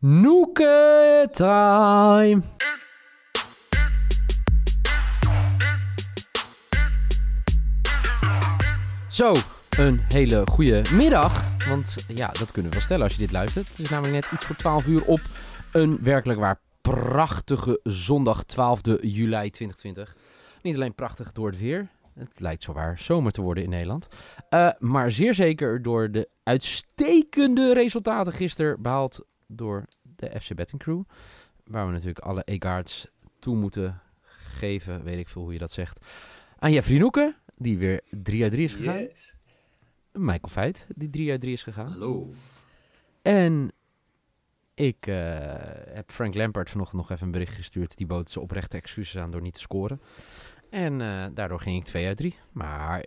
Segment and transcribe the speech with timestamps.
[0.00, 2.42] Noeke time.
[9.08, 9.32] Zo,
[9.78, 11.64] een hele goede middag.
[11.68, 13.68] Want ja, dat kunnen we wel stellen als je dit luistert.
[13.68, 15.20] Het is namelijk net iets voor 12 uur op
[15.72, 20.16] een werkelijk waar prachtige zondag 12 juli 2020.
[20.62, 21.88] Niet alleen prachtig door het weer.
[22.14, 24.08] Het lijkt zowaar zomer te worden in Nederland.
[24.50, 31.02] Uh, maar zeer zeker door de uitstekende resultaten gisteren behaald door de FC Betting Crew.
[31.64, 36.04] Waar we natuurlijk alle e-guards toe moeten geven, weet ik veel hoe je dat zegt.
[36.58, 38.98] Aan Jeffrey Noeken, die weer 3 uit 3 is gegaan.
[38.98, 39.36] Yes.
[40.12, 41.90] Michael Feit, die 3 uit 3 is gegaan.
[41.90, 42.32] Hallo.
[43.22, 43.72] En
[44.74, 45.14] ik uh,
[45.92, 47.96] heb Frank Lampard vanochtend nog even een bericht gestuurd.
[47.96, 50.00] Die bood ze oprechte excuses aan door niet te scoren.
[50.70, 52.34] En uh, daardoor ging ik 2 uit 3.
[52.52, 53.04] Maar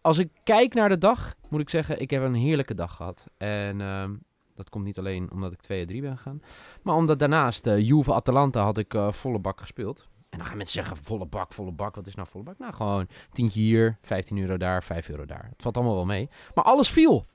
[0.00, 3.26] als ik kijk naar de dag, moet ik zeggen, ik heb een heerlijke dag gehad.
[3.36, 4.10] En uh,
[4.54, 6.42] dat komt niet alleen omdat ik 2 uit 3 ben gegaan.
[6.82, 10.08] Maar omdat daarnaast uh, Juve-Atalanta had ik volle bak gespeeld.
[10.34, 11.94] En dan gaan mensen zeggen, volle bak, volle bak.
[11.94, 12.58] Wat is nou volle bak?
[12.58, 15.46] Nou, gewoon tientje hier, 15 euro daar, 5 euro daar.
[15.50, 16.28] Het valt allemaal wel mee.
[16.54, 17.26] Maar alles viel.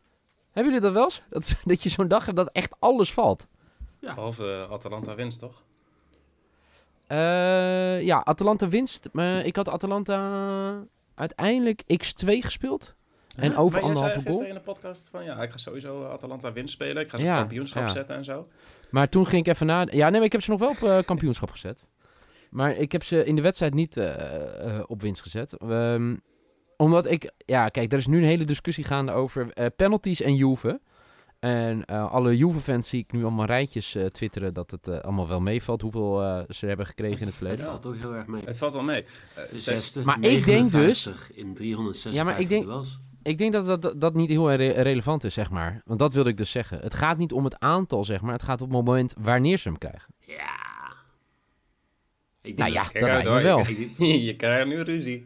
[0.51, 1.23] Hebben jullie dat wel eens?
[1.29, 3.47] Dat, dat je zo'n dag hebt dat echt alles valt?
[3.99, 4.13] Ja.
[4.13, 5.63] Behalve Atalanta winst, toch?
[7.07, 9.09] Uh, ja, Atalanta winst.
[9.13, 10.83] Uh, ik had Atalanta
[11.15, 12.95] uiteindelijk x2 gespeeld.
[13.41, 14.43] En over maar anderhalve goal.
[14.43, 17.03] in de podcast van ja, ik ga sowieso Atalanta winst spelen.
[17.03, 17.91] Ik ga ze ja, op kampioenschap ja.
[17.93, 18.47] zetten en zo.
[18.89, 19.79] Maar toen ging ik even na.
[19.79, 21.85] Ja, nee, maar ik heb ze nog wel op uh, kampioenschap gezet.
[22.49, 25.57] Maar ik heb ze in de wedstrijd niet uh, op winst gezet.
[25.61, 26.21] Um,
[26.77, 30.35] omdat ik, ja, kijk, er is nu een hele discussie gaande over uh, penalties en
[30.35, 30.81] Juve.
[31.39, 35.27] En uh, alle Juve-fans zie ik nu allemaal rijtjes uh, twitteren dat het uh, allemaal
[35.27, 35.81] wel meevalt.
[35.81, 37.59] Hoeveel ze hebben gekregen in het verleden.
[37.59, 38.41] Het valt ook heel erg mee.
[38.45, 39.05] Het valt wel mee.
[39.53, 41.07] Zesde, maar ik denk dus...
[41.33, 42.99] In 356 ja, maar ik denk, duels.
[43.23, 45.81] Ik denk dat, dat dat niet heel re relevant is, zeg maar.
[45.85, 46.79] Want dat wilde ik dus zeggen.
[46.79, 48.33] Het gaat niet om het aantal, zeg maar.
[48.33, 50.13] Het gaat op het moment wanneer ze hem krijgen.
[50.19, 50.67] Ja.
[52.41, 53.65] Ik denk nou ja, dat lijkt me wel.
[54.27, 55.23] Je krijgt nu ruzie.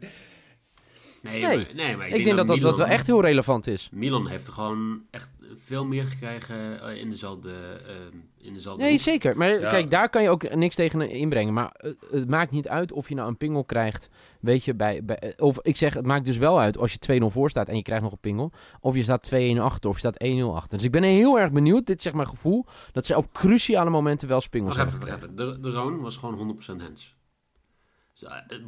[1.24, 3.20] Nee, nee, maar, nee, maar ik, ik denk, dat dat, Milan, dat wel echt heel
[3.20, 3.88] relevant is.
[3.92, 8.92] Milan heeft er gewoon echt veel meer gekregen uh, in dezelfde, uh, in dezelfde Nee,
[8.92, 9.00] hoek.
[9.00, 9.36] zeker.
[9.36, 9.70] Maar ja.
[9.70, 11.52] kijk, daar kan je ook niks tegen inbrengen.
[11.52, 14.08] Maar uh, het maakt niet uit of je nou een pingel krijgt.
[14.40, 17.24] Weet je, bij, bij, of ik zeg, het maakt dus wel uit als je 2-0
[17.26, 18.52] voor staat en je krijgt nog een pingel.
[18.80, 20.76] Of je staat 2-1 achter of je staat 1-0 achter.
[20.76, 21.86] Dus ik ben heel erg benieuwd.
[21.86, 22.66] Dit is zeg mijn gevoel.
[22.92, 25.36] Dat ze op cruciale momenten wel pingels Wacht even, wacht even.
[25.36, 27.14] De, de Roon was gewoon 100% hands.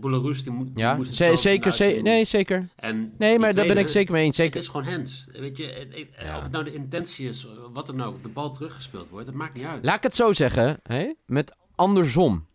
[0.01, 2.69] Boularoes die moet, ja, moest ze, zeker, ze, nee, zeker.
[2.77, 4.37] En nee, maar daar ben ik zeker mee eens.
[4.37, 4.55] Zeker.
[4.55, 5.27] Het is gewoon hands.
[5.33, 6.37] Weet je, ja.
[6.37, 9.34] of het nou de intentie is, wat dan ook, of de bal teruggespeeld wordt, dat
[9.34, 9.84] maakt niet uit.
[9.84, 11.12] Laat ik het zo zeggen, hè?
[11.27, 12.47] met andersom.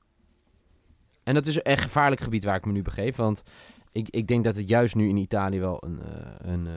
[1.23, 3.43] En dat is echt gevaarlijk gebied waar ik me nu begeef, want
[3.91, 6.73] ik, ik denk dat het juist nu in Italië wel een, uh, een, uh,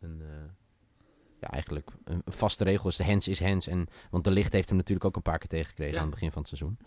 [0.00, 0.26] een uh,
[1.40, 2.96] ja, eigenlijk een vaste regel is.
[2.96, 3.66] De hands is hands.
[3.66, 6.00] En, want de licht heeft hem natuurlijk ook een paar keer tegengekregen ja.
[6.00, 6.78] aan het begin van het seizoen.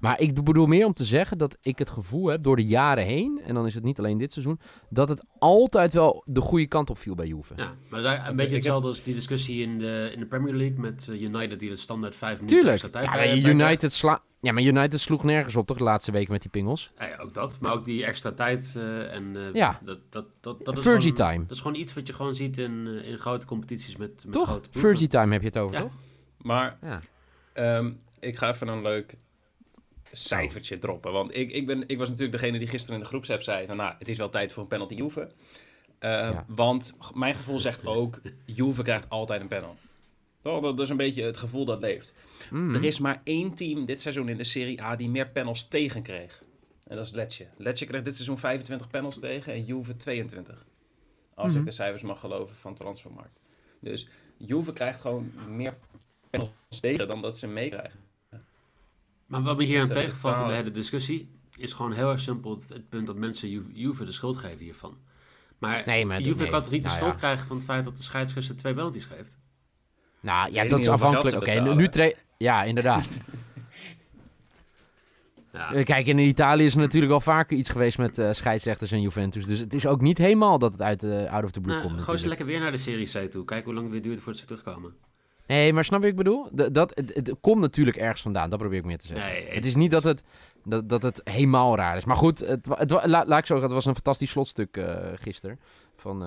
[0.00, 3.04] Maar ik bedoel meer om te zeggen dat ik het gevoel heb door de jaren
[3.04, 6.66] heen, en dan is het niet alleen dit seizoen, dat het altijd wel de goede
[6.66, 7.54] kant op viel bij Juve.
[7.56, 10.78] Ja, maar daar, een beetje hetzelfde als die discussie in de, in de Premier League
[10.78, 12.94] met uh, United die de standaard vijf minuten Tuurlijk.
[13.04, 16.42] ja, bij, United sla ja, maar United sloeg nergens op toch de laatste weken met
[16.42, 16.90] die pingels?
[16.98, 17.58] Ja, ja ook dat.
[17.60, 19.80] Maar ook die extra tijd uh, en uh, ja.
[19.84, 21.42] dat, dat, dat, dat is gewoon, time.
[21.46, 24.32] Dat is gewoon iets wat je gewoon ziet in, uh, in grote competities met, met
[24.32, 24.48] toch?
[24.48, 25.80] grote Fergie time heb je het over, ja.
[25.82, 25.92] toch?
[26.36, 27.00] Maar ja.
[27.76, 29.16] um, ik ga even een leuk
[30.12, 31.12] cijfertje droppen.
[31.12, 33.66] Want ik, ik, ben, ik was natuurlijk degene die gisteren in de groepsapp zei...
[33.66, 35.30] Van, nou, het is wel tijd voor een penalty Juve.
[36.00, 36.44] Ja.
[36.48, 38.20] Want mijn gevoel zegt ook...
[38.44, 39.80] Juve krijgt altijd een penalty.
[40.42, 42.14] Oh, dat is een beetje het gevoel dat leeft.
[42.50, 42.74] Mm.
[42.74, 46.02] Er is maar één team dit seizoen in de Serie A die meer panels tegen
[46.02, 46.42] kreeg.
[46.86, 47.46] En dat is Lecce.
[47.56, 50.66] Lecce kreeg dit seizoen 25 panels tegen en Juve 22.
[51.34, 53.42] Als mm ik de cijfers mag geloven van Transfermarkt.
[53.80, 55.78] Dus Juve krijgt gewoon meer
[56.30, 58.00] panels tegen dan dat ze meekrijgen.
[59.26, 61.30] Maar wat me hier aan tegenvalt in de hele discussie...
[61.56, 64.98] is gewoon heel erg simpel het, punt dat mensen Juve, Juve de schuld geven hiervan.
[65.58, 66.50] Maar, nee, maar Juve nee.
[66.50, 67.20] kan toch niet nou, de schuld ja.
[67.20, 69.38] krijgen van het feit dat de scheidsrechter twee penalties geeft?
[70.20, 71.36] Nou ja, dat is afhankelijk.
[71.36, 73.18] Oké, okay, nu tre Ja, inderdaad.
[75.52, 75.82] ja.
[75.82, 79.44] Kijk, in Italië is er natuurlijk wel vaker iets geweest met uh, scheidsrechters en Juventus.
[79.44, 81.74] Dus het is ook niet helemaal dat het uit de uh, out of the blue
[81.76, 82.02] nou, komt.
[82.02, 83.44] Gooi ze lekker weer naar de Serie C toe.
[83.44, 84.94] Kijk hoe lang het weer duurt voordat ze terugkomen.
[85.46, 86.48] Nee, maar snap je wat ik bedoel?
[86.52, 88.50] Dat, dat, het, het, komt natuurlijk ergens vandaan.
[88.50, 89.26] Dat probeer ik meer te zeggen.
[89.26, 90.22] Nee, het is niet dat het,
[90.64, 92.04] dat, dat het helemaal raar is.
[92.04, 94.96] Maar goed, het, het, la, laat ik zo zeggen, het was een fantastisch slotstuk uh,
[95.14, 95.60] gisteren
[95.96, 96.22] van,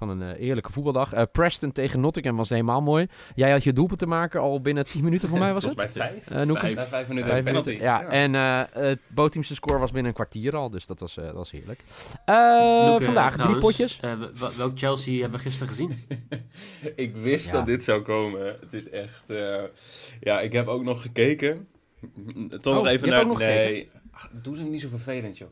[0.00, 1.14] van een uh, eerlijke voetbaldag.
[1.14, 3.06] Uh, Preston tegen Nottingham was helemaal mooi.
[3.34, 5.72] Jij had je doelpunt te maken al binnen 10 minuten voor mij was het?
[5.72, 6.48] Volgens mij vijf.
[6.48, 7.30] Uh, vijf, vijf, minuten.
[7.30, 7.68] Vijf penalty.
[7.68, 7.86] minuten.
[7.86, 8.08] Ja, ja.
[8.08, 8.34] en
[8.82, 11.80] het bootteamse score was binnen een kwartier al, dus dat was, dat was heerlijk.
[13.04, 14.00] Vandaag drie potjes.
[14.56, 16.04] welk Chelsea hebben we gisteren gezien?
[16.94, 17.52] ik wist ja.
[17.52, 18.56] dat dit zou komen.
[18.60, 19.32] Het is echt...
[20.20, 21.68] ja, ik heb ook nog gekeken.
[22.60, 23.26] Toch oh, nog even naar...
[23.26, 25.48] Nog nee, Ach, doe het niet zo vervelend, joh.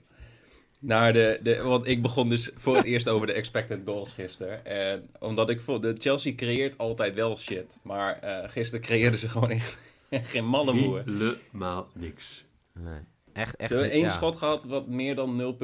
[0.78, 4.64] Naar de, de, want ik begon dus voor het eerst over de expected goals gisteren.
[4.64, 7.76] En omdat ik vond, de Chelsea creëert altijd wel shit.
[7.82, 9.78] Maar uh, gisteren creëerden ze gewoon echt,
[10.10, 11.02] geen mallenmoer.
[11.04, 12.44] Helemaal niks.
[12.72, 13.00] Nee.
[13.32, 13.70] Echt, echt.
[13.70, 14.08] Ze hebben één ja.
[14.10, 15.56] schot gehad wat meer dan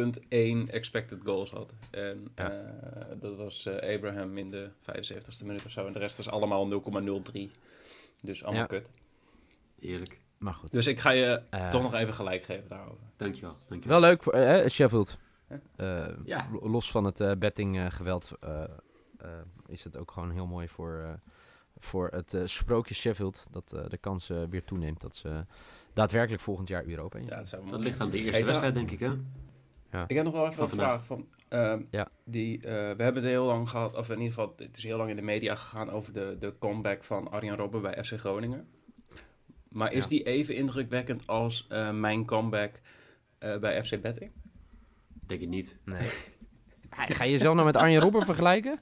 [0.68, 1.72] 0,1 expected goals had.
[1.90, 2.52] En ja.
[2.52, 5.86] uh, dat was uh, Abraham in de 75ste minuut of zo.
[5.86, 6.82] En de rest was allemaal
[7.34, 7.40] 0,03.
[8.22, 8.66] Dus allemaal Ja.
[8.68, 8.90] kut.
[9.80, 10.20] Eerlijk.
[10.38, 10.72] Maar goed.
[10.72, 11.68] Dus ik ga je Eh.
[11.68, 13.04] toch nog even gelijk geven daarover.
[13.16, 13.56] Dankjewel.
[13.68, 14.00] dankjewel.
[14.00, 15.18] Wel leuk voor eh, Sheffield.
[15.76, 16.48] Eh, Ja.
[16.52, 18.32] lo- Los van het eh bettinggeweld
[19.66, 21.12] is het ook gewoon heel mooi voor, eh,
[21.78, 23.46] voor het eh, sprookje Sheffield.
[23.50, 25.44] Dat eh, de kans weer toeneemt dat ze
[25.92, 27.24] daadwerkelijk volgend jaar Europa in.
[27.24, 29.12] Ja, Dat ligt aan de eerste Hey, wedstrijd, denk ik, hè?
[30.06, 31.04] Ik heb nog wel even Van een vraag.
[31.04, 32.08] Van, ehm, Ja.
[32.24, 34.96] die, eh, we hebben het heel lang gehad, of in ieder geval, het is heel
[34.96, 38.68] lang in de media gegaan over de, de comeback van Arjan Robben bij FC Groningen.
[39.74, 40.08] Maar is Ja.
[40.08, 42.72] die even indrukwekkend als eh, mijn comeback
[43.38, 44.30] eh, bij FC Betting?
[45.26, 45.76] Denk ik niet.
[45.84, 46.08] Nee.
[46.90, 48.78] Ga- je jezelf nou met Arjen Robben vergelijken?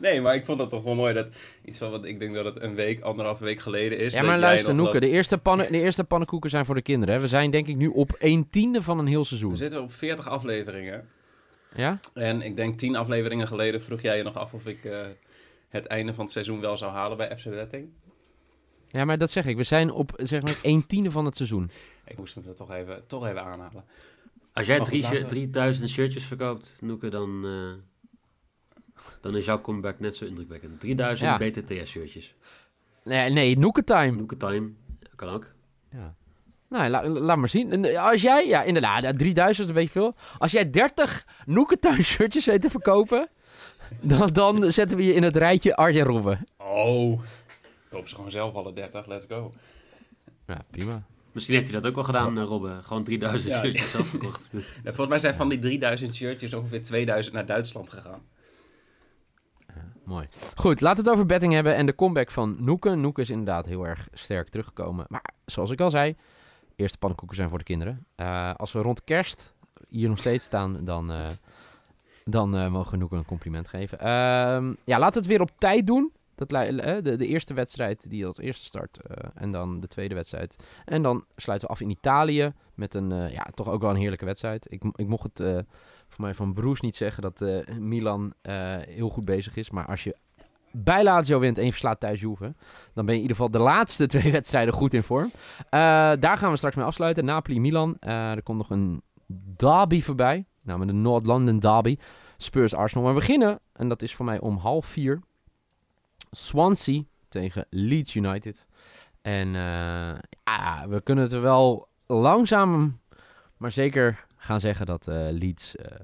[0.00, 1.26] Nee, maar ik vond dat toch wel mooi dat
[1.64, 4.14] iets van wat ik denk dat het een week, anderhalve week geleden is.
[4.14, 5.00] Ja, maar luister, Noeke.
[5.00, 7.14] De eerste, pannen, de eerste pannenkoeken zijn voor de kinderen.
[7.14, 7.20] Hè.
[7.20, 9.56] We zijn denk ik nu op een tiende van een heel We seizoen.
[9.56, 11.08] zitten op 40 afleveringen.
[11.74, 12.00] Ja?
[12.14, 14.98] En ik denk 10 afleveringen geleden vroeg jij je nog af of ik eh,
[15.68, 17.88] het einde van het seizoen wel zou halen bij FC Betting.
[18.94, 19.56] Ja, maar dat zeg ik.
[19.56, 21.70] We zijn op zeg maar een tiende van het seizoen.
[22.06, 23.84] Ik moest hem er toch even, toch even aanhalen.
[24.52, 28.02] Als jij drie, laten we- 3000 shirtjes verkoopt, Noeke, dan, eh,
[29.20, 30.80] dan is jouw comeback net zo indrukwekkend.
[30.80, 31.36] 3000 Ja.
[31.38, 32.34] BTTS-shirtjes.
[33.04, 34.16] Nee, nee Noeke time.
[34.16, 34.70] Noeke time,
[35.16, 35.50] kan ook.
[35.90, 36.14] Ja.
[36.68, 37.72] Nou, la- laat maar zien.
[37.72, 40.14] En, eh, Als jij, ja, inderdaad, ja, 3000 is een beetje veel.
[40.38, 43.28] Als jij 30 Noekentuin shirtjes weet te verkopen,
[44.00, 46.44] dan, dan zetten we je in het rijtje Arjen Robben.
[46.56, 47.20] Oh,
[47.94, 49.52] koop ze gewoon zelf alle 30, let's go.
[50.46, 51.02] Ja, prima.
[51.32, 52.84] Misschien heeft hij dat ook wel gedaan, eh, Robben.
[52.84, 53.60] Gewoon 3000 Ja.
[53.60, 54.48] shirtjes zelf verkocht.
[54.52, 58.22] Ja, volgens mij zijn van die 3000 shirtjes ongeveer 2000 naar Duitsland gegaan.
[60.04, 60.28] Mooi.
[60.56, 62.94] Goed, laten we het over betting hebben en de comeback van Noeke.
[62.94, 65.06] Noeke is inderdaad heel erg sterk teruggekomen.
[65.08, 66.16] Maar zoals ik al zei,
[66.76, 68.06] eerste pannenkoeken zijn voor de kinderen.
[68.14, 69.54] Eh, als we rond kerst
[69.88, 71.26] hier nog steeds staan, dan, eh,
[72.24, 73.98] dan eh, mogen we Noeke een compliment geven.
[73.98, 76.12] Ehm, ja, laten we het weer op tijd doen.
[76.34, 79.00] Dat, de, de eerste wedstrijd die als eerste start.
[79.00, 80.56] eh, en dan de tweede wedstrijd.
[80.84, 83.96] En dan sluiten we af in Italië met een, eh, ja, toch ook wel een
[83.96, 84.72] heerlijke wedstrijd.
[84.72, 85.58] Ik, ik mocht het eh,
[86.08, 87.44] voor mij van Broes niet zeggen dat
[87.78, 88.34] Milan
[88.88, 89.70] heel goed bezig is.
[89.70, 90.16] Maar als je
[90.70, 92.54] bij Lazio wint en je verslaat thuis Juve,
[92.92, 95.30] dan ben je in ieder geval de laatste twee wedstrijden goed in vorm.
[95.70, 97.24] Daar gaan we straks mee afsluiten.
[97.24, 97.98] Napoli-Milan.
[97.98, 99.02] Er komt nog een
[99.56, 100.44] derby voorbij.
[100.62, 101.96] Namelijk de North London Derby.
[102.36, 103.04] Spurs-Arsenal.
[103.04, 105.20] Maar we beginnen, en dat is voor mij om half vier.
[106.34, 108.66] Swansea tegen Leeds United.
[109.22, 110.14] En eh,
[110.44, 113.00] ja, we kunnen het er wel langzaam,
[113.56, 115.96] maar zeker gaan zeggen dat eh, Leeds eh,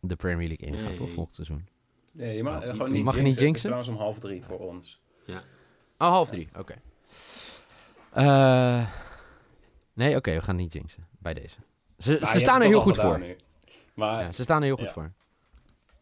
[0.00, 0.96] de Premier League ingaat, Nee.
[0.96, 1.10] toch?
[1.10, 1.66] Volgend seizoen.
[2.12, 3.24] Nee, je mag, Nou, je- gewoon niet mag jinxen.
[3.24, 3.64] niet Het is jinxen?
[3.64, 5.00] trouwens om half drie voor ons.
[6.00, 6.74] Oh, half drie, oké.
[8.12, 8.86] Eh,
[9.92, 11.56] nee, oké, we gaan niet jinxen bij deze.
[11.98, 13.18] Ze, Maar ze staan er heel goed voor.
[13.18, 13.36] nu.
[13.94, 14.92] Maar Ja, ze staan er heel goed Ja.
[14.92, 15.12] voor.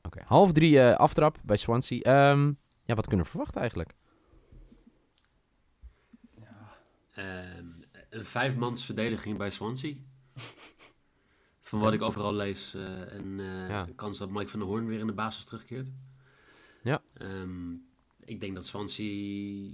[0.03, 2.01] Oké, half drie eh, aftrap bij Swansea.
[2.01, 2.53] Ehm,
[2.87, 3.95] ja, wat kunnen we verwachten eigenlijk?
[7.13, 7.67] Ehm,
[8.11, 9.95] een vijfmans verdediging bij Swansea.
[11.61, 12.75] Van wat ik overal lees.
[12.75, 13.85] eh, en eh, Ja.
[13.85, 15.89] de kans dat Mike van der Hoorn weer in de basis terugkeert.
[16.83, 17.03] Ja.
[17.13, 17.73] Ehm,
[18.21, 19.73] ik denk dat Swansea...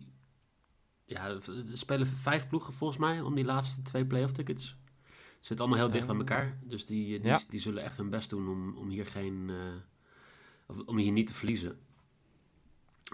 [1.05, 1.43] Ja, er
[1.73, 4.65] spelen vijf ploegen volgens mij om die laatste twee playoff tickets.
[4.65, 6.59] Ze zitten allemaal heel dicht bij elkaar.
[6.63, 7.41] Dus die, die, Ja.
[7.49, 9.51] die zullen echt hun best doen om, om hier geen...
[9.51, 11.79] eh, om hier niet te verliezen.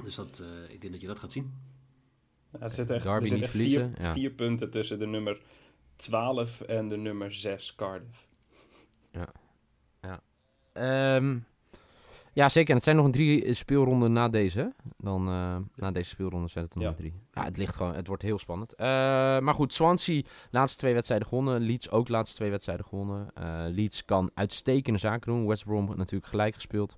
[0.02, 1.54] Dus dat, eh, ik denk dat je dat gaat zien.
[2.52, 4.12] ja, er zitten echt, er zitten niet echt vier, ja.
[4.12, 5.40] vier punten tussen de nummer
[5.96, 8.26] 12 en de nummer 6 Cardiff.
[10.72, 11.38] Ehm,
[12.32, 12.68] ja, zeker.
[12.68, 14.72] En het zijn nog een drie speelronden na deze.
[14.96, 16.96] Dan, eh, na deze speelronde zijn het er nog Ja.
[16.96, 17.14] drie.
[17.32, 18.74] Ja, het ligt gewoon, het wordt heel spannend.
[18.74, 18.86] Eh,
[19.38, 21.60] maar goed, Swansea, laatste twee wedstrijden gewonnen.
[21.60, 23.30] Leeds ook laatste twee wedstrijden gewonnen.
[23.34, 25.46] Eh, Leeds kan uitstekende zaken doen.
[25.46, 26.96] West Brom natuurlijk gelijk gespeeld.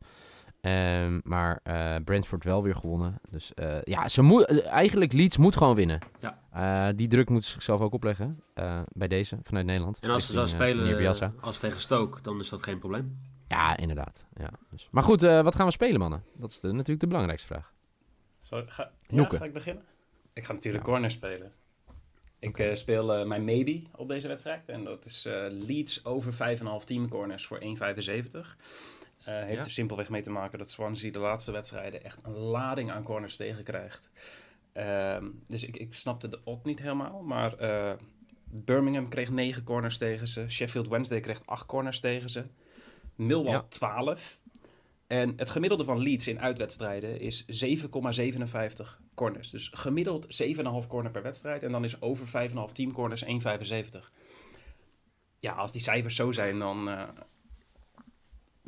[0.61, 3.21] Ehm, maar eh, Brentford wel weer gewonnen.
[3.31, 5.99] Dus eh, ja, ze moet, eigenlijk Leeds moet gewoon winnen.
[6.21, 6.39] Ja.
[6.53, 8.43] Eh, die druk moeten ze zichzelf ook opleggen.
[8.55, 9.99] eh, bij deze, vanuit Nederland.
[9.99, 13.19] En als ze zou spelen als tegen Stoke, dan is dat geen probleem.
[13.49, 14.25] Ja, inderdaad.
[14.35, 14.89] Ja, dus.
[14.91, 16.25] Maar goed, uh, wat gaan we spelen, mannen?
[16.35, 17.73] Dat is de, natuurlijk de belangrijkste vraag.
[18.41, 19.85] Zo, ga, ja, ga ik beginnen?
[20.33, 20.91] Ik ga natuurlijk ja.
[20.91, 21.53] corner spelen.
[22.39, 24.69] Ik uh, speel uh, mijn maybe op deze wedstrijd.
[24.69, 28.57] En dat is Leeds over 5,5 team corners voor 1,75.
[29.25, 29.65] Heeft ja.
[29.65, 33.37] er simpelweg mee te maken dat Swansea de laatste wedstrijden echt een lading aan corners
[33.37, 34.11] tegenkrijgt.
[34.75, 37.23] Um, dus ik, ik snapte de odd niet helemaal.
[37.23, 37.55] Maar
[38.51, 40.49] Birmingham kreeg 9 corners tegen ze.
[40.49, 42.45] Sheffield Wednesday kreeg 8 corners tegen ze.
[43.15, 43.67] Millwall ja.
[43.69, 44.41] 12.
[45.07, 47.87] En het gemiddelde van Leeds in uitwedstrijden is 7,57
[49.15, 49.51] corners.
[49.51, 50.43] Dus gemiddeld
[50.83, 51.63] 7,5 corner per wedstrijd.
[51.63, 53.31] En dan is over 5,5 team corners 1,75.
[55.39, 57.09] Ja, als die cijfers zo zijn, dan uh,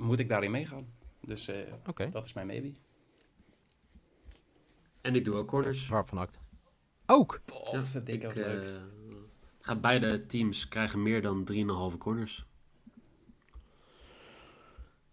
[0.03, 0.87] moet ik daarin meegaan.
[1.21, 1.57] Dus uh,
[1.87, 2.11] okay.
[2.11, 2.73] dat is mijn maybe.
[5.01, 5.89] En ik doe ook corners.
[5.89, 6.39] Waarvan act?
[7.07, 7.41] Ook?
[7.53, 8.63] Oh, dat vind ik, ik ook leuk.
[8.63, 9.17] Uh,
[9.61, 11.49] ga beide teams krijgen meer dan
[11.93, 12.47] 3,5 corners.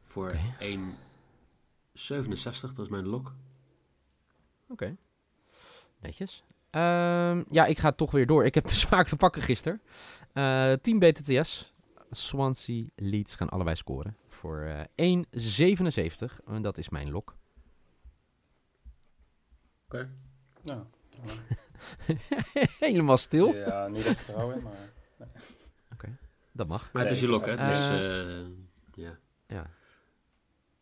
[0.03, 0.77] Voor okay.
[0.77, 3.27] 1,67, dat is mijn lok.
[4.63, 4.73] Oké.
[4.83, 4.97] Okay.
[5.99, 6.43] Netjes.
[6.71, 8.45] Um, ja, ik ga toch weer door.
[8.45, 9.81] Ik heb de smaak te pakken gisteren.
[10.33, 11.73] Uh, team BTTS,
[12.09, 14.17] Swansea, Leeds gaan allebei scoren.
[14.39, 16.45] Voor uh, 1,77.
[16.45, 17.35] En dat is mijn lok.
[19.85, 19.95] Oké.
[19.95, 20.09] Okay.
[20.61, 20.83] Nou,
[22.79, 23.53] Helemaal stil.
[23.55, 24.93] Ja, niet echt vertrouwen, maar...
[25.17, 25.27] Nee.
[25.93, 26.17] Oké, okay.
[26.51, 26.91] dat mag.
[26.91, 27.55] Maar het is je lok, hè?
[27.55, 28.47] Dus, uh,
[28.93, 29.17] ja.
[29.47, 29.69] Ja,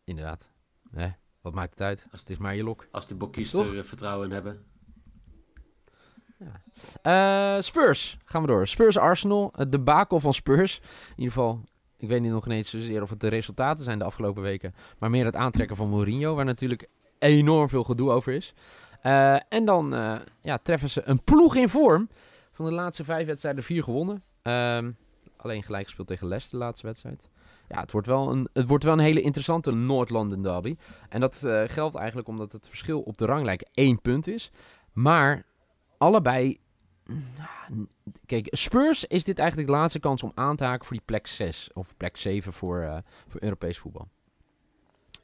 [0.04, 0.50] inderdaad.
[0.90, 2.06] Nee, wat maakt het uit?
[2.10, 2.88] Als het is maar je lok.
[2.90, 4.66] Als de bokkies er vertrouwen in hebben.
[6.38, 7.56] Ja.
[7.56, 8.66] Uh, Spurs, gaan we door.
[8.66, 10.78] Spurs Arsenal, de bakel van Spurs.
[10.78, 10.84] In
[11.16, 11.64] ieder geval,
[11.98, 14.74] ik weet niet nog ineens zozeer of het de resultaten zijn de afgelopen weken.
[14.98, 16.88] Maar meer het aantrekken van Mourinho, waar natuurlijk
[17.18, 18.54] enorm veel gedoe over is.
[19.02, 22.08] Uh, en dan uh, ja, treffen ze een ploeg in vorm.
[22.52, 24.22] Van de laatste vijf wedstrijden vier gewonnen.
[24.42, 24.96] Um,
[25.36, 27.30] alleen gelijk gespeeld tegen Leicester de laatste wedstrijd
[27.68, 30.76] ja, het wordt wel een, het wordt wel een hele interessante Noord-London derby.
[31.08, 34.50] En dat uh, geldt eigenlijk omdat het verschil op de ranglijst één punt is.
[34.92, 35.44] Maar
[35.98, 36.58] allebei...
[38.26, 41.26] Kijk, Spurs is dit eigenlijk de laatste kans om aan te haken voor die plek
[41.26, 42.96] 6 of plek 7 voor, uh,
[43.28, 44.08] voor Europees voetbal.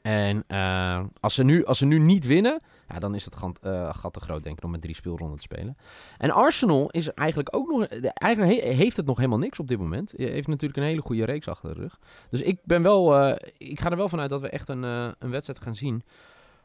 [0.03, 3.61] En uh, als, ze nu, als ze nu niet winnen, ja, dan is het gat,
[3.63, 5.77] uh, gat te groot, denk ik, om met drie speelronden te spelen.
[6.19, 7.87] En Arsenal is eigenlijk ook nog.
[7.87, 10.13] Eigenlijk heeft het nog helemaal niks op dit moment.
[10.17, 11.99] Heeft natuurlijk een hele goede reeks achter de rug.
[12.31, 13.29] Dus ik ben wel.
[13.59, 16.03] Ik ga er wel vanuit dat we echt een, een wedstrijd gaan zien.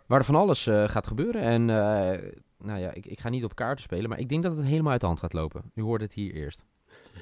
[0.10, 1.42] Waar er van alles gaat gebeuren.
[1.42, 1.66] En
[2.58, 4.10] nou ja, ik, ik ga niet op kaarten spelen.
[4.10, 5.72] Maar ik denk dat het helemaal uit de hand gaat lopen.
[5.76, 6.66] U hoort het hier eerst.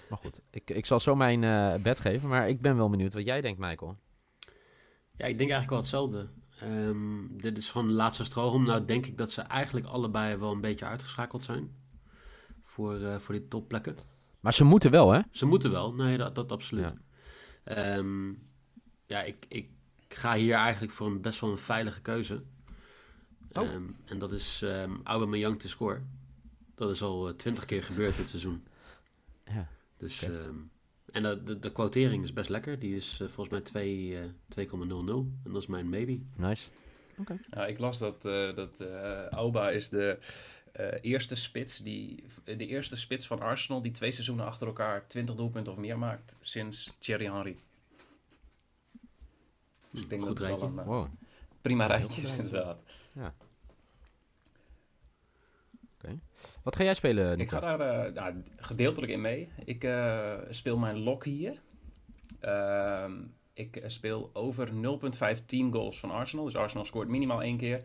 [0.09, 2.29] Maar goed, ik, ik zal zo mijn bed geven.
[2.29, 3.97] Maar ik ben wel benieuwd wat jij denkt, Michael.
[5.11, 6.29] Ja, ik denk eigenlijk wel hetzelfde.
[6.63, 8.63] Um, dit is gewoon de laatste stroom.
[8.63, 11.75] Nou denk ik dat ze eigenlijk allebei wel een beetje uitgeschakeld zijn.
[12.63, 13.95] Voor, uh, voor die topplekken.
[14.39, 15.21] Maar ze moeten wel, hè?
[15.31, 16.95] Ze moeten wel, nee, dat, dat absoluut.
[17.65, 18.47] Ja, um,
[19.05, 19.69] ja ik, ik
[20.07, 22.43] ga hier eigenlijk voor een best wel een veilige keuze.
[23.51, 23.73] Oh.
[23.73, 26.01] Um, en dat is um, Aubameyang te score.
[26.75, 28.67] Dat is al twintig keer gebeurd dit seizoen.
[29.45, 29.67] Ja.
[29.97, 30.23] Dus...
[30.23, 30.35] Okay.
[31.11, 32.79] En de, de, de, quotering is best lekker.
[32.79, 33.89] Die is uh, volgens mij 2,00.
[33.89, 34.21] Uh,
[35.09, 36.19] en dat is mijn maybe.
[36.35, 36.69] Nice.
[37.17, 37.39] Okay.
[37.49, 40.19] Ja, ik las dat, uh, dat uh, Auba is de
[41.01, 45.71] eerste spits die de eerste spits van Arsenal die twee seizoenen achter elkaar 20 doelpunten
[45.73, 47.57] of meer maakt sinds Thierry Henry.
[49.91, 51.07] Dus ik denk Goed dat het wel een wow.
[51.61, 52.79] prima rijtje is inderdaad.
[53.17, 53.33] Ja.
[55.97, 56.19] Okay.
[56.63, 57.41] Wat ga jij spelen, Nico?
[57.57, 59.49] Ik ga daar uh, nou, gedeeltelijk in mee.
[59.65, 61.61] Ik uh, speel mijn lock hier.
[62.41, 63.11] Uh,
[63.53, 64.69] ik speel over
[65.37, 66.45] 0,5 team goals van Arsenal.
[66.45, 67.83] Dus Arsenal scoort minimaal één keer.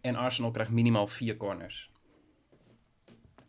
[0.00, 1.90] En Arsenal krijgt minimaal vier corners.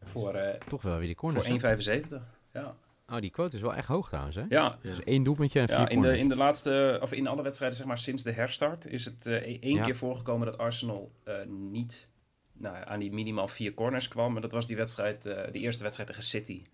[0.03, 1.47] Voor, Toch wel weer die corners.
[1.47, 2.23] Voor 1,75.
[2.53, 2.75] Ja.
[3.07, 4.45] Oh, die quote is wel echt hoog trouwens, hè?
[4.49, 4.77] Ja.
[4.81, 7.77] Dus één doelpuntje en vier ja, in de, in de laatste, of in alle wedstrijden,
[7.77, 8.85] zeg maar, sinds de herstart...
[8.85, 9.83] is het één ja.
[9.83, 11.11] keer voorgekomen dat Arsenal
[11.47, 12.07] niet
[12.53, 14.35] nou, aan die minimaal vier corners kwam.
[14.35, 16.65] En dat was die wedstrijd, uh, de eerste wedstrijd tegen City.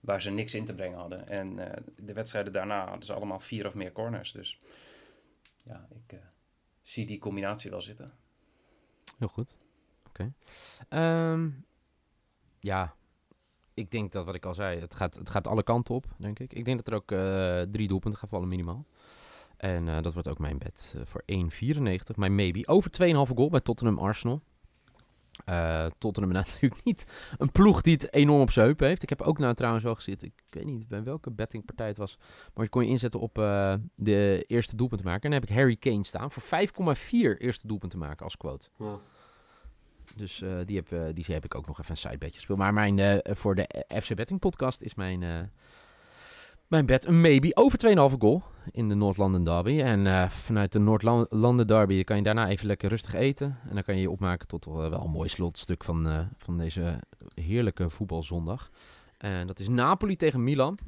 [0.00, 1.28] Waar ze niks in te brengen hadden.
[1.28, 4.32] En uh, de wedstrijden daarna hadden ze allemaal vier of meer corners.
[4.32, 4.60] Dus
[5.64, 6.20] ja, ik uh,
[6.82, 8.12] zie die combinatie wel zitten.
[9.18, 9.56] Heel goed.
[10.08, 10.32] Oké.
[10.88, 11.32] Okay.
[11.32, 11.66] Um,
[12.60, 12.94] ja,
[13.74, 16.38] ik denk dat wat ik al zei, het gaat, het gaat alle kanten op, denk
[16.38, 16.52] ik.
[16.52, 17.08] Ik denk dat er ook
[17.72, 18.86] drie doelpunten gaan vallen minimaal.
[19.56, 22.14] En dat wordt ook mijn bed voor 1,94.
[22.14, 22.66] Mijn maybe.
[22.66, 24.42] Over 2,5 goal bij Tottenham Arsenal.
[25.98, 27.04] Tottenham natuurlijk niet
[27.38, 29.02] een ploeg die het enorm op zijn heupen heeft.
[29.02, 32.18] Ik heb ook nou trouwens wel gezien, ik weet niet bij welke bettingpartij het was,
[32.54, 33.34] maar je kon je inzetten op
[33.94, 35.22] de eerste doelpunt te maken.
[35.22, 36.42] En dan heb ik Harry Kane staan voor
[36.96, 38.68] 5,4 eerste doelpunt te maken als quote.
[38.76, 39.00] Wow.
[40.16, 42.58] Dus uh, die, heb, die heb ik ook nog even een sidebedje gespeeld.
[42.58, 45.50] Maar mijn, voor de FC Betting podcast is mijn,
[46.66, 49.80] Mijn bed een maybe over 2,5 goal in de Noord-London Derby.
[49.80, 53.58] En vanuit de Noord-London Derby kan je daarna even lekker rustig eten.
[53.68, 57.00] En dan kan je je opmaken tot wel een mooi slotstuk van, van deze
[57.34, 58.70] heerlijke voetbalzondag.
[59.18, 60.78] En dat is Napoli tegen Milan.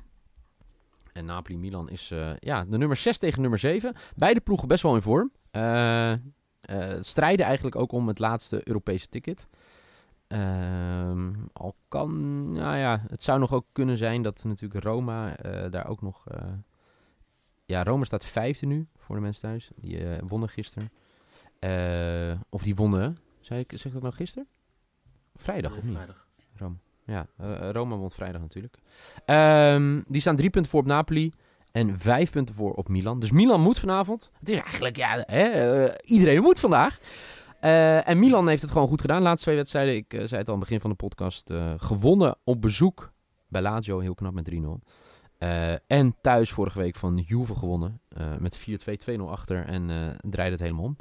[1.12, 3.94] En Napoli-Milan is ja, de nummer 6 tegen nummer 7.
[4.14, 5.32] Beide ploegen best wel in vorm.
[7.00, 9.46] Strijden eigenlijk ook om het laatste Europese ticket.
[10.28, 15.70] Ehm, al kan, nou ja, het zou nog ook kunnen zijn dat natuurlijk Roma uh,
[15.70, 16.26] daar ook nog...
[16.32, 16.38] Uh,
[17.64, 19.70] ja, Roma staat vijfde nu, voor de mensen thuis.
[19.76, 20.90] Die uh, wonnen gisteren.
[22.48, 24.48] of die wonnen, zei ik, zeg dat nou gisteren?
[25.34, 25.94] Vrijdag, nee, of niet?
[25.96, 26.26] Vrijdag.
[26.56, 26.76] Roma.
[27.04, 27.26] Ja,
[27.72, 28.78] Roma won vrijdag natuurlijk.
[29.26, 31.32] Um, die staan drie punten voor op Napoli
[31.76, 33.20] en vijf punten voor op Milan.
[33.20, 34.30] Dus Milan moet vanavond.
[34.38, 36.98] Het is eigenlijk, ja, hè, iedereen moet vandaag.
[37.60, 39.16] Uh, en Milan heeft het gewoon goed gedaan.
[39.16, 41.50] De laatste twee wedstrijden, ik uh, zei het al aan het begin van de podcast,
[41.50, 43.12] uh, gewonnen op bezoek
[43.48, 44.56] bij Lazio, heel knap met 3-0.
[45.86, 48.00] en thuis vorige week van Juve gewonnen
[48.38, 48.62] met 4-2,
[49.10, 49.86] 2-0 achter en
[50.20, 50.96] draaide het helemaal om.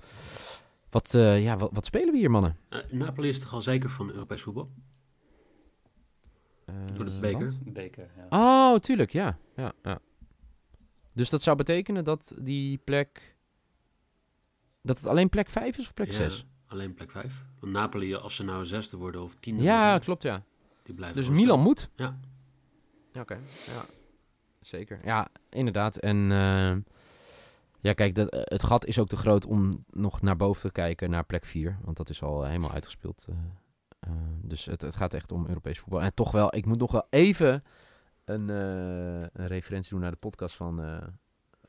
[0.90, 2.58] Wat, ja, wat, wat, spelen we hier, mannen?
[2.92, 4.70] Napoli is toch al zeker van Europees voetbal?
[6.96, 7.54] Door de beker?
[7.64, 8.26] beker ja.
[8.74, 9.38] Oh, tuurlijk, ja.
[9.56, 10.00] ja, ja.
[11.16, 13.36] Dus dat zou betekenen dat die plek...
[14.82, 16.46] Dat het alleen plek 5 is of plek ja, 6?
[16.68, 17.46] alleen plek 5.
[17.60, 20.44] Want Napoli, als ze nou zesde worden of tiende Ja, worden, klopt, ja.
[20.84, 21.90] die blijven Dus Milan moet?
[21.96, 22.20] Ja.
[23.12, 23.86] Ja, Oké, ja.
[24.62, 25.00] Zeker.
[25.04, 25.98] Ja, inderdaad.
[25.98, 26.76] En eh,
[27.80, 30.72] ja, kijk, dat, eh, het gat is ook te groot om nog naar boven te
[30.72, 31.78] kijken, naar plek 4.
[31.82, 33.26] Want dat is al helemaal uitgespeeld.
[34.00, 34.10] Eh,
[34.42, 36.02] dus het, het gaat echt om Europees voetbal.
[36.02, 37.64] En toch wel, ik moet nog wel even
[38.26, 40.84] een, eh, een referentie doen naar de podcast van...
[40.84, 40.98] eh,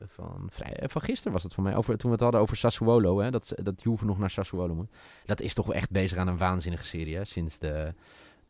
[0.07, 2.57] van, vrij, eh, van gisteren was het voor mij, over, toen we het hadden over
[2.57, 4.91] Sassuolo, hè, dat, dat Juve nog naar Sassuolo moet.
[5.25, 7.93] Dat is toch wel echt bezig aan een waanzinnige serie, hè, sinds de,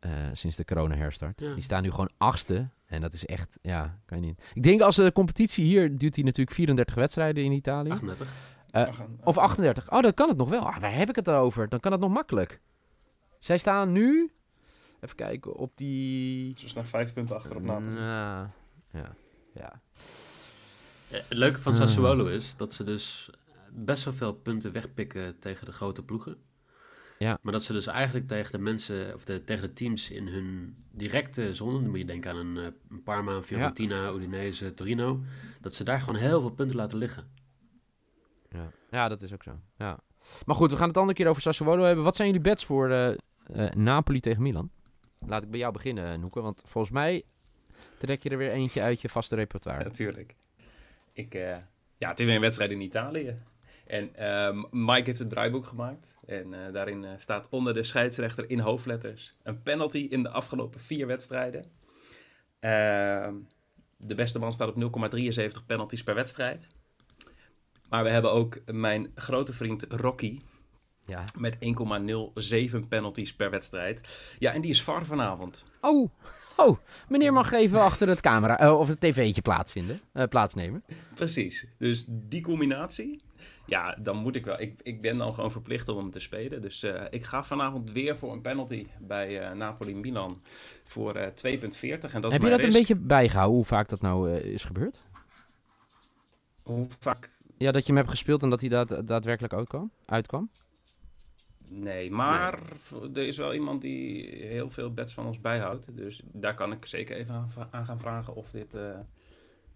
[0.05, 1.39] uh, sinds de corona herstart.
[1.39, 1.53] Ja.
[1.53, 4.43] Die staan nu gewoon achtste en dat is echt, ja, kan je niet.
[4.53, 7.89] Ik denk als de competitie hier, duurt die natuurlijk 34 wedstrijden in Italië.
[7.91, 8.27] 38.
[8.71, 9.91] Uh, Ach, een- of 38.
[9.91, 10.61] Oh, dan kan het nog wel.
[10.61, 11.69] Ah, waar heb ik het over?
[11.69, 12.61] Dan kan het nog makkelijk.
[13.39, 14.31] Zij staan nu,
[14.99, 16.53] even kijken, op die...
[16.57, 17.99] Ze staan vijf punten achter op Napoli.
[17.99, 18.53] Ja,
[19.53, 19.81] ja.
[21.11, 21.73] Eh, Het leuke van.
[21.73, 23.29] Sassuolo is dat ze dus
[23.71, 26.37] best wel veel punten wegpikken tegen de grote ploegen.
[27.17, 27.39] Ja.
[27.41, 30.75] Maar dat ze dus eigenlijk tegen de mensen, of de, tegen de teams in hun
[30.91, 35.21] directe zone, dan moet je denken aan een, eh, een Parma, een Fiorentina, Udinese, Torino,
[35.61, 37.27] dat ze daar gewoon heel veel punten laten liggen.
[38.49, 38.71] Ja.
[38.91, 39.59] ja, dat is ook zo.
[39.77, 39.99] Ja.
[40.45, 42.03] Maar goed, we gaan het andere keer over Sassuolo hebben.
[42.03, 43.11] Wat zijn jullie bets voor eh,
[43.53, 44.69] eh, Napoli tegen Milan?
[45.25, 46.41] Laat ik bij jou beginnen, Noeke.
[46.41, 47.23] Want volgens mij
[47.97, 49.83] trek je er weer eentje uit je vaste repertoire.
[49.83, 50.35] Natuurlijk.
[51.13, 51.57] Ik, eh,
[51.97, 53.35] ja, het is weer een wedstrijd in Italië.
[53.85, 56.15] En ehm, Mike heeft het draaiboek gemaakt.
[56.25, 60.79] En eh, daarin eh, staat onder de scheidsrechter in hoofdletters een penalty in de afgelopen
[60.79, 61.65] vier wedstrijden.
[62.59, 63.35] Ehm,
[63.97, 66.67] de beste man staat op 0,73 penalties per wedstrijd.
[67.89, 70.39] Maar we hebben ook mijn grote vriend Rocky
[71.07, 71.23] Ja.
[71.37, 74.19] met 1,07 penalties per wedstrijd.
[74.39, 75.63] Ja, en die is VAR vanavond.
[75.81, 76.09] Oh,
[76.55, 80.83] oh, meneer mag even achter het camera eh, of het tv'tje plaatsvinden, eh, plaatsnemen.
[81.15, 81.67] Precies.
[81.77, 83.21] Dus die combinatie,
[83.65, 84.59] ja, dan moet ik wel.
[84.59, 86.61] Ik, ik ben dan gewoon verplicht om hem te spelen.
[86.61, 90.41] Dus eh, ik ga vanavond weer voor een penalty bij Napoli-Milan
[90.83, 91.31] voor eh 2,40.
[91.41, 94.99] En dat is Heb je dat een beetje bijgehouden, hoe vaak dat nou is gebeurd?
[96.63, 97.35] Hoe vaak?
[97.57, 99.91] Ja, dat je hem hebt gespeeld en dat hij daad, daadwerkelijk uitkwam?
[100.05, 100.49] uitkwam?
[101.69, 102.59] Nee, maar
[103.13, 105.95] er is wel iemand die heel veel bets van ons bijhoudt.
[105.97, 108.99] Dus daar kan ik zeker even aan, aan gaan vragen of dit, eh,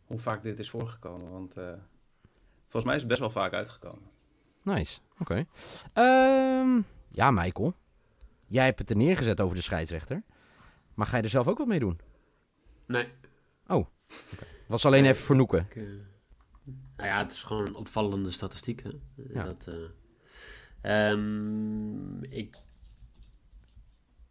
[0.06, 1.32] hoe vaak dit is voorgekomen.
[1.32, 1.74] Want eh,
[2.62, 4.10] volgens mij is het best wel vaak uitgekomen.
[4.64, 5.46] Nice, oké.
[5.94, 7.74] Ehm, ja, Michael.
[8.48, 10.24] Jij hebt het er neergezet over de scheidsrechter.
[10.94, 12.00] Maar ga je er zelf ook wat mee doen?
[12.88, 13.08] Nee.
[14.68, 15.12] Was alleen Nee.
[15.12, 15.60] even voor Noeken.
[15.70, 15.84] Ik, eh,
[16.96, 18.84] nou ja, het is gewoon een opvallende statistiek.
[18.84, 18.90] Hè?
[19.34, 19.44] Ja.
[19.44, 19.70] Dat,
[20.82, 22.58] ehm, ik,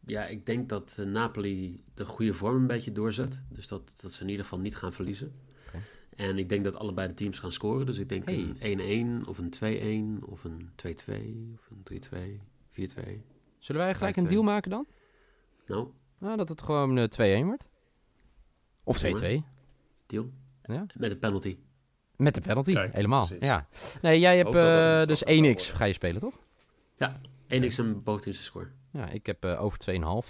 [0.06, 3.42] ja, ik denk dat eh, Napoli de goede vorm een beetje doorzet.
[3.48, 5.32] Dus dat, dat ze in ieder geval niet gaan verliezen.
[6.16, 7.86] En ik denk dat allebei de teams gaan scoren.
[7.86, 8.54] Dus ik denk Hey.
[8.58, 13.22] een 1-1 of een 2-1 of een 2-2 of een 3-2, 4-2.
[13.58, 14.86] Zullen wij gelijk een deal maken dan?
[15.66, 17.64] Nou, Nou, dat het gewoon eh, 2-1 wordt.
[18.84, 19.00] Of 2-2.
[19.10, 19.42] Doe maar.
[20.06, 20.30] deal.
[20.62, 20.86] Ja.
[20.94, 21.58] Met een penalty.
[22.20, 23.26] Met de penalty, Kijk, helemaal.
[23.26, 23.46] precies.
[23.46, 23.66] Ja.
[24.02, 25.72] Nee, jij hebt eh, dus toch wel 1x wordt.
[25.74, 26.34] ga je spelen, toch?
[27.48, 28.68] 1x en boventeamse score.
[28.92, 29.78] Ja, ik heb eh, over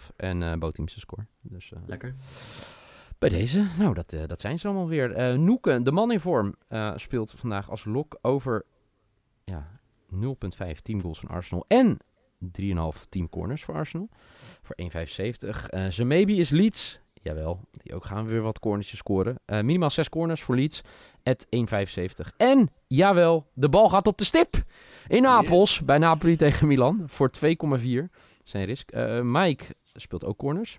[0.01, 1.27] 2,5 en eh bootteamse score.
[1.41, 2.15] Dus Lekker.
[3.19, 5.39] bij deze, nou, dat, dat zijn ze allemaal weer.
[5.39, 6.55] Noeken, de man in vorm,
[6.95, 8.65] speelt vandaag als lok over
[9.45, 9.81] ja,
[10.15, 11.99] 0,5 teamgoals van Arsenal en
[12.45, 14.09] 3,5 team corners voor Arsenal.
[14.63, 15.67] Voor 1,75.
[15.69, 17.01] Eh Zemebi is Leeds.
[17.21, 19.39] Jawel, die ook gaan weer wat cornertjes scoren.
[19.47, 20.83] Uh, minimaal 6 corners voor Leeds,
[21.23, 22.37] at 1,75.
[22.37, 24.65] En, jawel, de bal gaat op de stip
[25.09, 27.31] in Napels, bij Napoli tegen Milan, voor
[27.79, 27.83] 2,4
[28.45, 28.95] zijn risk.
[28.95, 30.79] Uh, Mike speelt ook corners.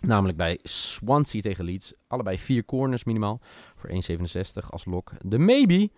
[0.00, 1.92] Namelijk bij Swansea tegen Leeds.
[2.06, 3.40] Allebei vier corners minimaal.
[3.76, 5.12] Voor 1,67 als lok.
[5.24, 5.90] De Maybe,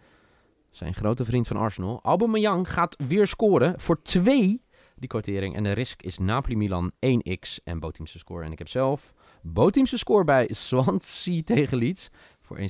[0.70, 2.00] zijn grote vriend van Arsenal.
[2.02, 4.62] Aubameyang gaat weer scoren voor 2.
[4.96, 5.56] Die quotering.
[5.56, 8.44] En de risk is Napoli-Milan 1x en Boteamse score.
[8.44, 9.12] En ik heb zelf
[9.46, 12.10] Boteamse score bij Swansea tegen Leeds.
[12.40, 12.64] Voor 1,77.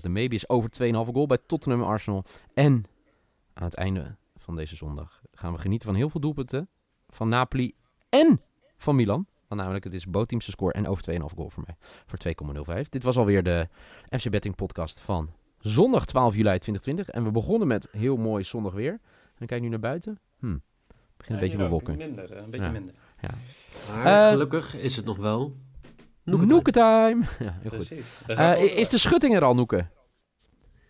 [0.00, 2.24] De Maybe is over 2,5 goal bij Tottenham Arsenal.
[2.54, 2.84] En
[3.52, 6.68] aan het einde van deze zondag gaan we genieten van heel veel doelpunten.
[7.08, 7.74] Van Napoli
[8.08, 8.40] en
[8.76, 9.26] van Milan.
[9.48, 11.76] Want namelijk, het is bootteamse score en over 2,5 goal voor mij.
[12.06, 12.18] Voor
[12.82, 12.88] 2,05.
[12.88, 13.68] Dit was alweer de
[14.18, 17.08] FC Betting podcast van zondag 12 juli 2020.
[17.08, 18.92] En we begonnen met heel mooi zondag weer.
[18.92, 20.18] En dan kijk nu naar buiten.
[20.38, 20.56] Hm,
[21.16, 21.96] begint een beetje bewolken.
[21.96, 22.94] Minder, een beetje minder.
[23.20, 23.30] Ja.
[23.94, 25.56] Maar uh, gelukkig is het nog wel
[26.30, 27.24] Noeketime.
[27.38, 27.92] Ja, heel goed.
[28.28, 29.86] Uh, is de schutting er al, Noeke?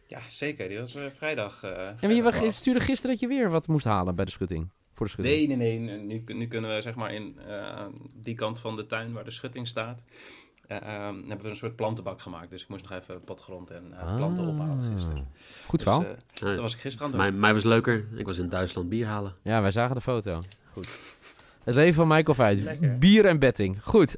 [0.07, 0.68] Ja, zeker.
[0.68, 1.64] Die was uh, vrijdag.
[1.64, 4.70] Uh, en je stuurde gisteren dat je weer wat moest halen bij de schutting.
[4.94, 5.37] Voor de schutting.
[5.37, 5.98] Nee, nee, nee.
[5.98, 7.38] Nu, nu kunnen we zeg maar in
[8.14, 10.01] die kant van de tuin waar de schutting staat.
[10.68, 12.51] Uh, hebben we een soort plantenbak gemaakt.
[12.51, 15.29] Dus ik moest nog even potgrond en uh, planten ah, ophalen gisteren.
[15.66, 16.01] Goed verhaal.
[16.01, 17.40] Dus, uh, dat was ik gisteren aan het doen.
[17.40, 18.05] Mij, was leuker.
[18.16, 19.33] Ik was in Duitsland bier halen.
[19.42, 20.42] Ja, wij zagen de foto.
[20.72, 20.88] Goed.
[21.64, 22.98] Het leven van Michael Veit.
[22.98, 23.79] Bier en betting.
[23.83, 24.16] Goed.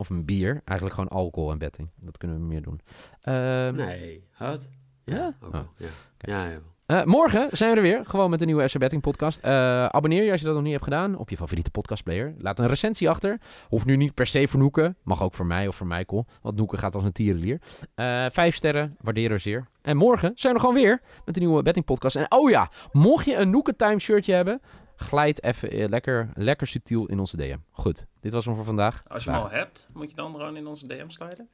[0.00, 0.60] Of een bier.
[0.64, 1.88] Eigenlijk gewoon alcohol en betting.
[1.96, 2.80] Dat kunnen we meer doen.
[3.20, 4.24] Ehm, nee.
[4.38, 4.68] Wat?
[5.04, 5.14] Ja?
[5.14, 5.52] Ja, oh.
[5.76, 5.88] ja.
[6.18, 6.58] ja, ja.
[6.86, 9.44] Uh, morgen zijn we er weer, gewoon met een nieuwe FC Betting podcast.
[9.44, 9.50] Uh,
[9.86, 12.34] abonneer je als je dat nog niet hebt gedaan op je favoriete podcastplayer.
[12.38, 13.40] Laat een recensie achter.
[13.68, 14.96] Hoeft nu niet per se voor Noeken.
[15.02, 16.26] Mag ook voor mij of voor Michael.
[16.42, 17.60] Want Noeken gaat als een tierenlier.
[17.96, 19.66] Uh, vijf sterren, waarderen we zeer.
[19.82, 22.16] En morgen zijn we gewoon weer met een nieuwe betting podcast.
[22.16, 24.60] En oh ja, mocht je een Noeken time shirtje hebben,
[25.00, 27.58] glijd even lekker, lekker subtiel in onze DM.
[27.70, 29.02] Goed, dit was hem voor vandaag.
[29.06, 31.48] Als je hem al hebt, moet je dan gewoon in onze DM sliden?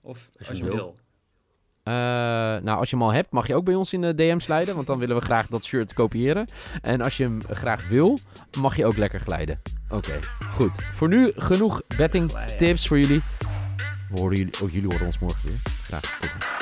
[0.00, 0.74] Of als, je, je wil.
[0.74, 0.96] wil.
[1.88, 1.94] Uh,
[2.62, 4.74] nou, als je hem al hebt, mag je ook bij ons in de DM slijden.
[4.74, 6.48] Want dan willen we graag dat shirt kopiëren.
[6.82, 8.18] En als je hem graag wil,
[8.58, 9.60] mag je ook lekker glijden.
[9.88, 10.72] Oké, goed.
[10.72, 13.22] Voor nu genoeg betting tips voor jullie.
[14.10, 15.60] We horen jullie, oh, jullie horen ons morgen weer.
[15.64, 16.18] Graag.
[16.20, 16.55] Tot